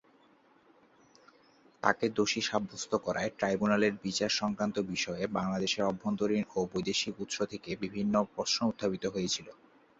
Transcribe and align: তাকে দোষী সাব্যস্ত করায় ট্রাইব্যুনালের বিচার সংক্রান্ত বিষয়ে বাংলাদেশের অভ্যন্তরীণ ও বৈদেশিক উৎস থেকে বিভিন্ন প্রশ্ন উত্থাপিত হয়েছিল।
তাকে 1.83 2.05
দোষী 2.17 2.41
সাব্যস্ত 2.41 2.91
করায় 2.97 3.33
ট্রাইব্যুনালের 3.37 3.93
বিচার 4.03 4.31
সংক্রান্ত 4.39 4.77
বিষয়ে 4.91 5.23
বাংলাদেশের 5.37 5.83
অভ্যন্তরীণ 5.83 6.43
ও 6.55 6.69
বৈদেশিক 6.71 7.13
উৎস 7.19 7.37
থেকে 7.51 7.69
বিভিন্ন 7.83 8.15
প্রশ্ন 8.33 8.59
উত্থাপিত 8.67 9.03
হয়েছিল। 9.07 9.47